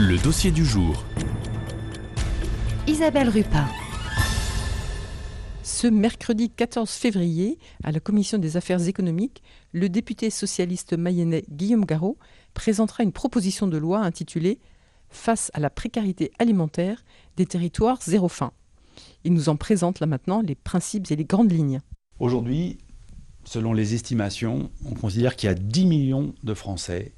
Le 0.00 0.16
dossier 0.16 0.52
du 0.52 0.64
jour. 0.64 1.04
Isabelle 2.86 3.28
Rupin. 3.28 3.66
Ce 5.64 5.88
mercredi 5.88 6.50
14 6.50 6.88
février, 6.88 7.58
à 7.82 7.90
la 7.90 7.98
Commission 7.98 8.38
des 8.38 8.56
affaires 8.56 8.86
économiques, 8.86 9.42
le 9.72 9.88
député 9.88 10.30
socialiste 10.30 10.96
mayennais 10.96 11.42
Guillaume 11.50 11.84
Garot 11.84 12.16
présentera 12.54 13.02
une 13.02 13.10
proposition 13.10 13.66
de 13.66 13.76
loi 13.76 13.98
intitulée 13.98 14.60
Face 15.10 15.50
à 15.52 15.58
la 15.58 15.68
précarité 15.68 16.30
alimentaire 16.38 17.02
des 17.36 17.46
territoires 17.46 17.98
zéro 18.00 18.28
faim. 18.28 18.52
Il 19.24 19.32
nous 19.32 19.48
en 19.48 19.56
présente 19.56 19.98
là 19.98 20.06
maintenant 20.06 20.42
les 20.42 20.54
principes 20.54 21.10
et 21.10 21.16
les 21.16 21.24
grandes 21.24 21.50
lignes. 21.50 21.80
Aujourd'hui, 22.20 22.78
selon 23.42 23.72
les 23.72 23.94
estimations, 23.94 24.70
on 24.84 24.94
considère 24.94 25.34
qu'il 25.34 25.48
y 25.48 25.50
a 25.50 25.56
10 25.56 25.86
millions 25.86 26.34
de 26.44 26.54
Français 26.54 27.14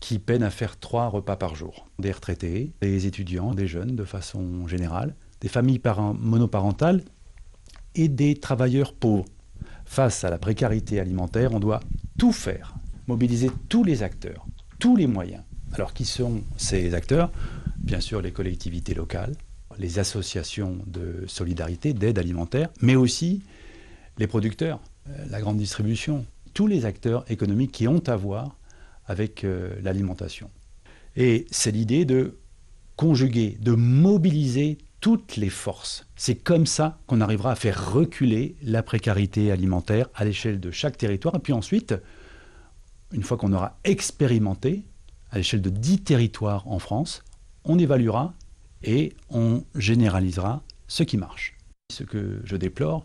qui 0.00 0.18
peinent 0.18 0.42
à 0.42 0.50
faire 0.50 0.78
trois 0.78 1.08
repas 1.08 1.36
par 1.36 1.54
jour. 1.54 1.88
Des 1.98 2.12
retraités, 2.12 2.72
des 2.80 3.06
étudiants, 3.06 3.54
des 3.54 3.66
jeunes 3.66 3.96
de 3.96 4.04
façon 4.04 4.66
générale, 4.68 5.14
des 5.40 5.48
familles 5.48 5.80
monoparentales 6.18 7.02
et 7.94 8.08
des 8.08 8.36
travailleurs 8.36 8.92
pauvres. 8.92 9.24
Face 9.84 10.24
à 10.24 10.30
la 10.30 10.38
précarité 10.38 11.00
alimentaire, 11.00 11.52
on 11.54 11.60
doit 11.60 11.80
tout 12.18 12.32
faire, 12.32 12.74
mobiliser 13.06 13.50
tous 13.68 13.84
les 13.84 14.02
acteurs, 14.02 14.46
tous 14.78 14.96
les 14.96 15.06
moyens. 15.06 15.42
Alors 15.72 15.94
qui 15.94 16.04
sont 16.04 16.42
ces 16.56 16.94
acteurs? 16.94 17.30
Bien 17.78 18.00
sûr 18.00 18.20
les 18.20 18.32
collectivités 18.32 18.94
locales, 18.94 19.34
les 19.78 19.98
associations 19.98 20.78
de 20.86 21.24
solidarité, 21.26 21.92
d'aide 21.92 22.18
alimentaire, 22.18 22.68
mais 22.82 22.96
aussi 22.96 23.42
les 24.18 24.26
producteurs, 24.26 24.80
euh, 25.08 25.24
la 25.30 25.40
grande 25.40 25.58
distribution, 25.58 26.26
tous 26.54 26.66
les 26.66 26.84
acteurs 26.84 27.24
économiques 27.30 27.72
qui 27.72 27.88
ont 27.88 28.02
à 28.08 28.16
voir 28.16 28.56
avec 29.08 29.42
euh, 29.42 29.74
l'alimentation. 29.82 30.50
Et 31.16 31.46
c'est 31.50 31.72
l'idée 31.72 32.04
de 32.04 32.38
conjuguer, 32.96 33.56
de 33.60 33.72
mobiliser 33.72 34.78
toutes 35.00 35.36
les 35.36 35.50
forces. 35.50 36.06
C'est 36.16 36.34
comme 36.34 36.66
ça 36.66 36.98
qu'on 37.06 37.20
arrivera 37.20 37.52
à 37.52 37.54
faire 37.54 37.92
reculer 37.92 38.56
la 38.62 38.82
précarité 38.82 39.50
alimentaire 39.50 40.08
à 40.14 40.24
l'échelle 40.24 40.60
de 40.60 40.70
chaque 40.70 40.98
territoire. 40.98 41.36
Et 41.36 41.38
puis 41.38 41.52
ensuite, 41.52 41.94
une 43.12 43.22
fois 43.22 43.36
qu'on 43.36 43.52
aura 43.52 43.78
expérimenté 43.84 44.84
à 45.30 45.38
l'échelle 45.38 45.62
de 45.62 45.70
10 45.70 46.00
territoires 46.00 46.68
en 46.68 46.78
France, 46.78 47.24
on 47.64 47.78
évaluera 47.78 48.34
et 48.82 49.14
on 49.30 49.64
généralisera 49.74 50.62
ce 50.88 51.02
qui 51.02 51.16
marche. 51.16 51.56
Ce 51.90 52.02
que 52.02 52.40
je 52.44 52.56
déplore, 52.56 53.04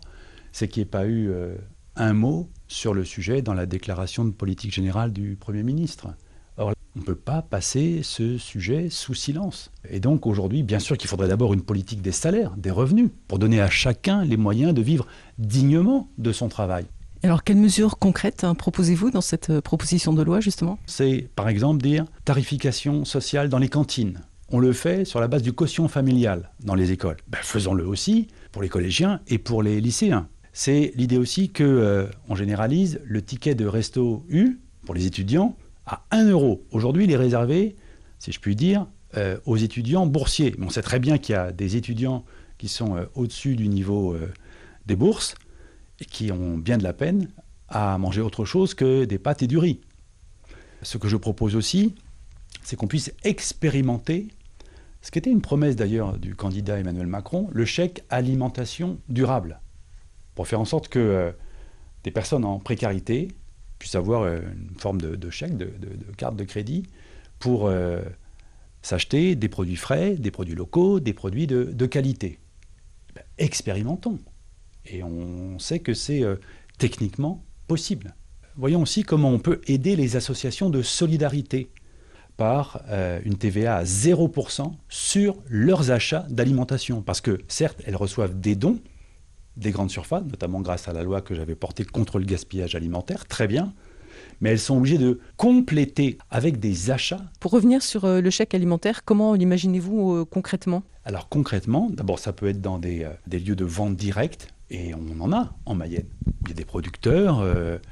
c'est 0.52 0.68
qu'il 0.68 0.82
n'y 0.82 0.88
ait 0.88 0.90
pas 0.90 1.06
eu 1.06 1.30
euh, 1.30 1.54
un 1.96 2.12
mot 2.12 2.50
sur 2.74 2.92
le 2.92 3.04
sujet 3.04 3.40
dans 3.40 3.54
la 3.54 3.66
déclaration 3.66 4.24
de 4.24 4.30
politique 4.30 4.74
générale 4.74 5.12
du 5.12 5.36
Premier 5.36 5.62
ministre. 5.62 6.08
Or, 6.56 6.72
on 6.96 7.00
ne 7.00 7.04
peut 7.04 7.14
pas 7.14 7.40
passer 7.40 8.00
ce 8.02 8.36
sujet 8.36 8.88
sous 8.90 9.14
silence. 9.14 9.70
Et 9.88 10.00
donc 10.00 10.26
aujourd'hui, 10.26 10.62
bien 10.62 10.80
sûr 10.80 10.98
qu'il 10.98 11.08
faudrait 11.08 11.28
d'abord 11.28 11.54
une 11.54 11.62
politique 11.62 12.02
des 12.02 12.12
salaires, 12.12 12.52
des 12.56 12.70
revenus, 12.70 13.10
pour 13.28 13.38
donner 13.38 13.60
à 13.60 13.70
chacun 13.70 14.24
les 14.24 14.36
moyens 14.36 14.74
de 14.74 14.82
vivre 14.82 15.06
dignement 15.38 16.08
de 16.18 16.32
son 16.32 16.48
travail. 16.48 16.84
Alors, 17.22 17.42
quelles 17.42 17.56
mesures 17.56 17.98
concrètes 17.98 18.44
hein, 18.44 18.54
proposez-vous 18.54 19.10
dans 19.10 19.22
cette 19.22 19.48
euh, 19.48 19.60
proposition 19.62 20.12
de 20.12 20.22
loi, 20.22 20.40
justement? 20.40 20.78
C'est, 20.84 21.28
par 21.34 21.48
exemple, 21.48 21.80
dire 21.80 22.04
tarification 22.26 23.06
sociale 23.06 23.48
dans 23.48 23.58
les 23.58 23.70
cantines. 23.70 24.20
On 24.50 24.58
le 24.58 24.74
fait 24.74 25.06
sur 25.06 25.20
la 25.20 25.28
base 25.28 25.42
du 25.42 25.54
quotient 25.54 25.88
familial 25.88 26.50
dans 26.62 26.74
les 26.74 26.92
écoles. 26.92 27.16
Ben, 27.28 27.38
faisons-le 27.40 27.86
aussi 27.86 28.28
pour 28.52 28.60
les 28.60 28.68
collégiens 28.68 29.20
et 29.26 29.38
pour 29.38 29.62
les 29.62 29.80
lycéens 29.80 30.28
c'est 30.56 30.92
l'idée 30.94 31.18
aussi 31.18 31.52
qu'on 31.52 31.64
euh, 31.64 32.06
généralise 32.34 33.00
le 33.04 33.20
ticket 33.20 33.56
de 33.56 33.66
resto 33.66 34.24
U 34.28 34.60
pour 34.86 34.94
les 34.94 35.04
étudiants 35.04 35.56
à 35.84 36.04
1 36.12 36.28
euro. 36.28 36.64
Aujourd'hui, 36.70 37.04
il 37.04 37.10
est 37.10 37.16
réservé, 37.16 37.74
si 38.20 38.30
je 38.30 38.38
puis 38.38 38.54
dire, 38.54 38.86
euh, 39.16 39.36
aux 39.46 39.56
étudiants 39.56 40.06
boursiers. 40.06 40.54
on 40.60 40.70
sait 40.70 40.80
très 40.80 41.00
bien 41.00 41.18
qu'il 41.18 41.34
y 41.34 41.36
a 41.36 41.50
des 41.50 41.74
étudiants 41.74 42.24
qui 42.56 42.68
sont 42.68 42.96
euh, 42.96 43.04
au-dessus 43.16 43.56
du 43.56 43.66
niveau 43.68 44.16
des 44.86 44.94
bourses 44.94 45.34
et 46.00 46.04
qui 46.04 46.30
ont 46.30 46.56
bien 46.56 46.78
de 46.78 46.84
la 46.84 46.92
peine 46.92 47.28
à 47.68 47.98
manger 47.98 48.20
autre 48.20 48.44
chose 48.44 48.74
que 48.74 49.04
des 49.04 49.18
pâtes 49.18 49.42
et 49.42 49.48
du 49.48 49.58
riz. 49.58 49.80
Ce 50.82 50.98
que 50.98 51.08
je 51.08 51.16
propose 51.16 51.56
aussi, 51.56 51.96
c'est 52.62 52.76
qu'on 52.76 52.86
puisse 52.86 53.12
expérimenter 53.24 54.28
ce 55.02 55.10
qui 55.10 55.18
était 55.18 55.30
une 55.30 55.42
promesse 55.42 55.74
d'ailleurs 55.74 56.16
du 56.16 56.36
candidat 56.36 56.78
Emmanuel 56.78 57.08
Macron, 57.08 57.48
le 57.52 57.64
chèque 57.64 58.04
alimentation 58.08 59.00
durable 59.08 59.60
pour 60.34 60.48
faire 60.48 60.60
en 60.60 60.64
sorte 60.64 60.88
que 60.88 60.98
euh, 60.98 61.32
des 62.02 62.10
personnes 62.10 62.44
en 62.44 62.58
précarité 62.58 63.28
puissent 63.78 63.94
avoir 63.94 64.22
euh, 64.22 64.40
une 64.70 64.78
forme 64.78 65.00
de, 65.00 65.30
chèque, 65.30 65.56
de, 65.56 65.70
carte 66.16 66.36
de 66.36 66.44
crédit 66.44 66.84
pour 67.38 67.66
euh, 67.66 68.02
s'acheter 68.82 69.36
des 69.36 69.48
produits 69.48 69.76
frais, 69.76 70.14
des 70.16 70.30
produits 70.30 70.54
locaux, 70.54 71.00
des 71.00 71.12
produits 71.12 71.46
de, 71.46 71.86
qualité. 71.86 72.38
Ben, 73.14 73.22
expérimentons. 73.38 74.18
Et 74.86 75.02
on 75.02 75.58
sait 75.58 75.78
que 75.78 75.94
c'est 75.94 76.22
techniquement 76.76 77.42
possible. 77.68 78.14
Voyons 78.56 78.82
aussi 78.82 79.02
comment 79.02 79.30
on 79.30 79.38
peut 79.38 79.62
aider 79.66 79.96
les 79.96 80.16
associations 80.16 80.68
de 80.68 80.82
solidarité 80.82 81.70
par 82.36 82.82
une 83.24 83.38
TVA 83.38 83.76
à 83.76 83.84
0% 83.84 84.74
sur 84.90 85.38
leurs 85.48 85.90
achats 85.90 86.26
d'alimentation. 86.28 87.00
Parce 87.00 87.22
que 87.22 87.40
certes, 87.48 87.80
elles 87.86 87.96
reçoivent 87.96 88.38
des 88.38 88.56
dons, 88.56 88.78
des 89.56 89.70
grandes 89.70 89.90
surfaces, 89.90 90.24
notamment 90.24 90.60
grâce 90.60 90.88
à 90.88 90.92
la 90.92 91.02
loi 91.02 91.20
que 91.20 91.34
j'avais 91.34 91.54
portée 91.54 91.84
contre 91.84 92.18
le 92.18 92.24
gaspillage 92.24 92.74
alimentaire, 92.74 93.26
très 93.26 93.46
bien, 93.46 93.72
mais 94.40 94.50
elles 94.50 94.58
sont 94.58 94.76
obligées 94.76 94.98
de 94.98 95.20
compléter 95.36 96.18
avec 96.30 96.58
des 96.58 96.90
achats. 96.90 97.24
Pour 97.40 97.52
revenir 97.52 97.82
sur 97.82 98.04
euh, 98.04 98.20
le 98.20 98.30
chèque 98.30 98.54
alimentaire, 98.54 99.04
comment 99.04 99.34
l'imaginez-vous 99.34 100.14
euh, 100.14 100.24
concrètement? 100.24 100.82
Alors 101.04 101.28
concrètement, 101.28 101.90
d'abord 101.90 102.18
ça 102.18 102.32
peut 102.32 102.48
être 102.48 102.60
dans 102.60 102.78
des, 102.78 103.04
euh, 103.04 103.38
lieux 103.38 103.56
de 103.56 103.64
vente 103.64 103.96
directe, 103.96 104.48
et 104.70 104.92
on 104.94 105.20
en 105.20 105.32
a 105.32 105.54
en 105.66 105.74
Mayenne. 105.74 106.06
Il 106.42 106.48
y 106.48 106.52
a 106.52 106.54
des 106.54 106.64
producteurs 106.64 107.44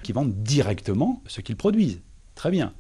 qui 0.03 0.13
vendent 0.13 0.35
directement 0.43 1.23
ce 1.27 1.41
qu'ils 1.41 1.57
produisent. 1.57 2.01
Très 2.35 2.51
bien. 2.51 2.75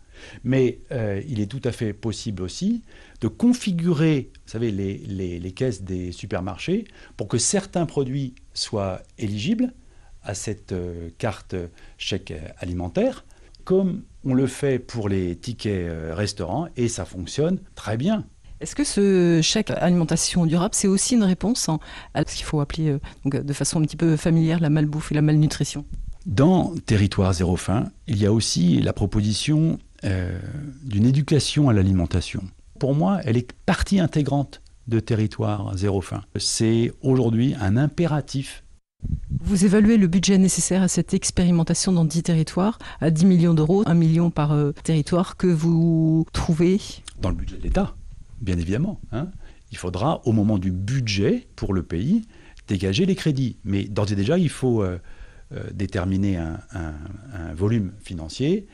Mais 0.44 0.81
euh, 0.91 1.22
il 1.28 1.41
est 1.41 1.47
tout 1.47 1.60
à 1.64 1.72
fait 1.72 1.93
possible 1.93 2.43
aussi 2.43 2.82
de 3.20 3.28
configurer, 3.28 4.31
vous 4.44 4.50
savez, 4.50 4.70
les, 4.70 5.53
caisses 5.53 5.82
des 5.82 6.12
supermarchés 6.12 6.84
pour 7.16 7.28
que 7.28 7.38
certains 7.38 7.87
produits 7.87 8.34
soient 8.55 9.01
éligibles 9.19 9.73
à 10.23 10.35
cette 10.35 10.73
euh, 10.73 11.11
carte 11.19 11.55
chèque 11.99 12.33
alimentaire, 12.59 13.25
comme 13.65 14.03
on 14.25 14.35
le 14.35 14.47
fait 14.47 14.79
pour 14.79 15.09
les 15.09 15.37
tickets 15.37 15.89
euh, 15.89 16.15
restaurants, 16.15 16.69
et 16.77 16.89
ça 16.89 17.05
fonctionne 17.05 17.59
très 17.75 17.97
bien. 17.97 18.25
Est-ce 18.61 18.77
que 18.77 18.85
ce 18.85 19.41
chèque 19.43 19.71
alimentation 19.71 20.47
durable, 20.47 20.75
c'est 20.75 20.87
aussi 20.87 21.17
une 21.17 21.25
réponse 21.25 21.69
à 22.15 22.23
ce 22.25 22.37
qu'il 22.37 22.45
faut 22.45 22.61
appeler 22.61 22.97
de 23.25 23.53
façon 23.53 23.81
un 23.81 23.83
petit 23.83 23.97
peu 23.97 24.17
familière 24.17 24.61
la 24.61 24.71
malbouffe 24.71 25.11
et 25.11 25.17
la 25.17 25.23
malnutrition? 25.23 25.85
Dans 26.27 26.73
Territoire 26.87 27.33
zéro 27.33 27.57
faim, 27.57 27.91
il 28.07 28.19
y 28.19 28.27
a 28.27 28.33
aussi 28.33 28.81
la 28.81 28.93
proposition 28.93 29.81
euh, 30.05 30.39
d'une 30.85 31.05
éducation 31.05 31.69
à 31.69 31.73
l'alimentation. 31.73 32.45
Pour 32.79 32.95
moi, 32.95 33.21
elle 33.25 33.37
est 33.37 33.53
partie 33.67 33.99
intégrante 33.99 34.62
de 34.88 35.00
territoire 35.00 35.76
zéro 35.76 36.00
faim. 36.00 36.22
C'est 36.37 36.93
aujourd'hui 37.03 37.54
un 37.60 37.76
impératif. 37.76 38.65
Vous 39.41 39.65
évaluez 39.65 39.97
le 39.97 40.06
budget 40.06 40.38
nécessaire 40.38 40.82
à 40.82 40.88
cette 40.88 41.15
expérimentation 41.15 41.93
dans 41.93 42.04
10 42.04 42.22
territoires 42.22 42.78
à 43.00 43.10
10 43.10 43.26
millions 43.26 43.54
d'euros, 43.54 43.82
1 43.87 43.94
million 43.94 44.31
par 44.31 44.53
euh, 44.53 44.72
territoire 44.84 45.37
que 45.37 45.48
vous 45.48 46.26
trouvez 46.32 46.81
Dans 47.20 47.31
le 47.31 47.34
budget 47.34 47.56
de 47.56 47.62
l'État, 47.62 47.97
bien 48.41 48.59
évidemment. 48.59 49.00
Hein. 49.10 49.28
Il 49.72 49.78
faudra, 49.78 50.20
au 50.25 50.32
moment 50.32 50.59
du 50.59 50.70
budget 50.70 51.49
pour 51.56 51.75
le 51.75 51.82
pays, 51.82 52.22
dégager 52.69 53.06
les 53.06 53.16
crédits. 53.16 53.56
Mais 53.64 53.84
d'ores 53.84 54.12
et 54.12 54.16
déjà, 54.16 54.38
il 54.38 54.50
faut 54.50 54.82
euh, 54.82 54.99
déterminer 55.72 56.37
un, 56.37 56.60
un 56.72 57.54
volume 57.54 57.93
financier 58.00 58.69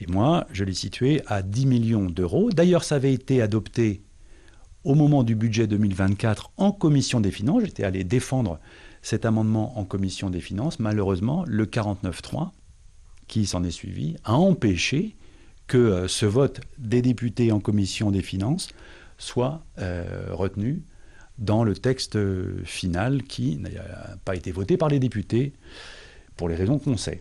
et 0.00 0.06
moi, 0.06 0.46
je 0.52 0.64
l'ai 0.64 0.74
situé 0.74 1.22
à 1.26 1.42
10 1.42 1.66
millions 1.66 2.06
d'euros. 2.06 2.50
D'ailleurs, 2.50 2.84
ça 2.84 2.96
avait 2.96 3.12
été 3.12 3.40
adopté 3.40 4.02
au 4.84 4.94
moment 4.94 5.22
du 5.22 5.34
budget 5.34 5.66
2024 5.66 6.52
en 6.56 6.72
commission 6.72 7.20
des 7.20 7.30
finances. 7.30 7.64
J'étais 7.64 7.84
allé 7.84 8.04
défendre 8.04 8.58
cet 9.02 9.24
amendement 9.24 9.78
en 9.78 9.84
commission 9.84 10.30
des 10.30 10.40
finances. 10.40 10.78
Malheureusement, 10.78 11.44
le 11.46 11.66
49.3, 11.66 12.50
qui 13.26 13.46
s'en 13.46 13.64
est 13.64 13.70
suivi, 13.70 14.16
a 14.24 14.34
empêché 14.34 15.16
que 15.66 15.78
euh, 15.78 16.08
ce 16.08 16.26
vote 16.26 16.60
des 16.78 17.02
députés 17.02 17.52
en 17.52 17.60
commission 17.60 18.10
des 18.10 18.22
finances 18.22 18.68
soit 19.16 19.64
euh, 19.78 20.28
retenu 20.30 20.82
dans 21.38 21.64
le 21.64 21.74
texte 21.74 22.18
final 22.64 23.22
qui 23.24 23.56
n'a 23.56 23.70
pas 24.24 24.36
été 24.36 24.52
voté 24.52 24.76
par 24.76 24.88
les 24.88 25.00
députés 25.00 25.52
pour 26.36 26.48
les 26.48 26.54
raisons 26.54 26.78
qu'on 26.78 26.96
sait. 26.96 27.20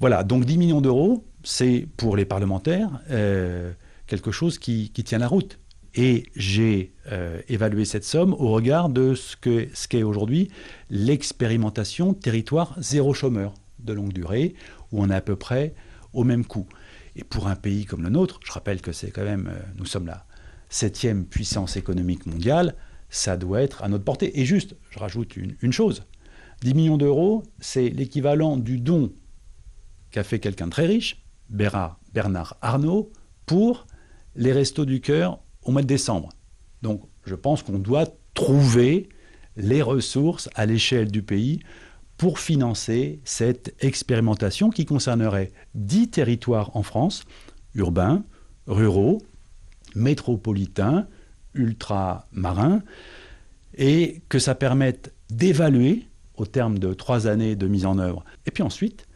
Voilà, 0.00 0.24
donc 0.24 0.44
10 0.44 0.58
millions 0.58 0.80
d'euros, 0.80 1.24
c'est 1.44 1.86
pour 1.96 2.16
les 2.16 2.24
parlementaires 2.24 2.90
euh, 3.10 3.72
quelque 4.06 4.30
chose 4.30 4.58
qui, 4.58 4.90
tient 4.90 5.18
la 5.18 5.28
route. 5.28 5.58
Et 5.94 6.24
j'ai 6.34 6.94
euh, 7.10 7.40
évalué 7.48 7.84
cette 7.84 8.04
somme 8.04 8.32
au 8.32 8.50
regard 8.50 8.88
de 8.88 9.14
ce 9.14 9.36
qu'est 9.36 9.70
ce 9.74 10.02
aujourd'hui 10.02 10.50
l'expérimentation 10.88 12.14
territoire 12.14 12.74
zéro 12.78 13.12
chômeur 13.12 13.54
de 13.78 13.92
longue 13.92 14.12
durée, 14.12 14.54
où 14.90 15.02
on 15.02 15.10
est 15.10 15.14
à 15.14 15.20
peu 15.20 15.36
près 15.36 15.74
au 16.12 16.24
même 16.24 16.44
coût. 16.44 16.66
Et 17.16 17.24
pour 17.24 17.46
un 17.46 17.56
pays 17.56 17.84
comme 17.84 18.02
le 18.02 18.08
nôtre, 18.08 18.40
je 18.44 18.52
rappelle 18.52 18.80
que 18.80 18.92
c'est 18.92 19.10
quand 19.10 19.24
même, 19.24 19.48
euh, 19.48 19.60
nous 19.76 19.84
sommes 19.84 20.06
la 20.06 20.24
septième 20.68 21.26
puissance 21.26 21.76
économique 21.76 22.24
mondiale, 22.24 22.74
ça 23.10 23.36
doit 23.36 23.60
être 23.60 23.84
à 23.84 23.88
notre 23.88 24.04
portée. 24.04 24.40
Et 24.40 24.46
juste, 24.46 24.74
je 24.88 24.98
rajoute 24.98 25.36
une, 25.36 25.72
chose, 25.72 26.06
10 26.62 26.74
millions 26.74 26.96
d'euros, 26.96 27.42
c'est 27.60 27.90
l'équivalent 27.90 28.56
du 28.56 28.78
don 28.78 29.12
qu'a 30.10 30.24
fait 30.24 30.38
quelqu'un 30.38 30.66
de 30.66 30.70
très 30.70 30.86
riche, 30.86 31.22
Bernard, 31.50 32.00
Bernard 32.14 32.56
Arnault, 32.62 33.12
pour 33.44 33.86
les 34.34 34.52
restos 34.52 34.86
du 34.86 35.02
cœur 35.02 35.42
au 35.62 35.72
mois 35.72 35.82
de 35.82 35.86
décembre. 35.86 36.30
Donc 36.82 37.02
je 37.24 37.34
pense 37.34 37.62
qu'on 37.62 37.78
doit 37.78 38.06
trouver 38.34 39.08
les 39.56 39.82
ressources 39.82 40.48
à 40.54 40.66
l'échelle 40.66 41.10
du 41.10 41.22
pays 41.22 41.60
pour 42.16 42.38
financer 42.38 43.20
cette 43.24 43.74
expérimentation 43.82 44.70
qui 44.70 44.84
concernerait 44.84 45.50
10 45.74 46.08
territoires 46.10 46.76
en 46.76 46.82
France, 46.82 47.24
urbains, 47.74 48.24
ruraux, 48.66 49.20
métropolitains, 49.94 51.06
ultramarins, 51.54 52.82
et 53.74 54.22
que 54.28 54.38
ça 54.38 54.54
permette 54.54 55.14
d'évaluer 55.30 56.06
au 56.36 56.46
terme 56.46 56.78
de 56.78 56.94
trois 56.94 57.26
années 57.26 57.56
de 57.56 57.66
mise 57.66 57.86
en 57.86 57.98
œuvre, 57.98 58.24
et 58.46 58.50
puis 58.50 58.62
ensuite 58.62 59.06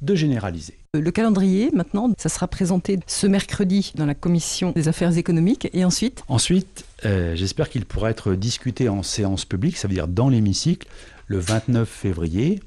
de 0.00 0.14
généraliser. 0.14 0.78
Le 1.00 1.10
calendrier, 1.10 1.70
maintenant, 1.74 2.10
ça 2.18 2.28
sera 2.28 2.48
présenté 2.48 2.98
ce 3.06 3.26
mercredi 3.26 3.92
dans 3.94 4.06
la 4.06 4.14
commission 4.14 4.72
des 4.72 4.88
affaires 4.88 5.16
économiques 5.16 5.68
et 5.72 5.84
ensuite 5.84 6.22
Ensuite, 6.28 6.84
euh, 7.04 7.34
j'espère 7.36 7.68
qu'il 7.68 7.84
pourra 7.84 8.10
être 8.10 8.34
discuté 8.34 8.88
en 8.88 9.02
séance 9.02 9.44
publique, 9.44 9.76
ça 9.76 9.88
veut 9.88 9.94
dire 9.94 10.08
dans 10.08 10.28
l'hémicycle, 10.28 10.88
le 11.26 11.38
29 11.38 11.88
février, 11.88 12.60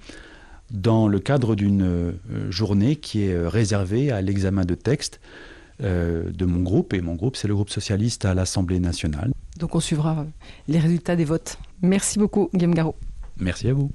dans 0.69 1.07
le 1.07 1.19
cadre 1.19 1.56
d'une 1.56 1.83
euh, 1.83 2.12
journée 2.50 2.95
qui 2.95 3.24
est 3.24 3.33
euh, 3.33 3.50
réservée 3.50 4.12
à 4.12 4.22
l'examen 4.22 4.66
de 4.66 4.75
textes 4.75 5.19
de 5.80 6.45
mon 6.45 6.62
groupe, 6.62 6.94
et 6.94 7.01
mon 7.01 7.16
groupe, 7.16 7.36
c'est 7.36 7.48
le 7.48 7.56
groupe 7.56 7.72
socialiste 7.72 8.25
à 8.25 8.36
l'Assemblée 8.36 8.80
nationale. 8.80 9.31
Donc 9.57 9.74
on 9.74 9.80
suivra 9.80 10.28
les 10.68 10.78
résultats 10.78 11.16
des 11.16 11.25
votes. 11.25 11.57
Merci 11.81 12.19
beaucoup, 12.19 12.51
Guillaume 12.54 12.75
Garot. 12.75 12.95
Merci 13.39 13.68
à 13.68 13.74
vous. 13.74 13.89